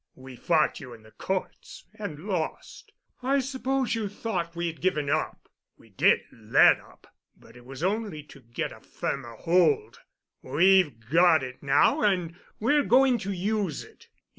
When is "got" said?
11.11-11.43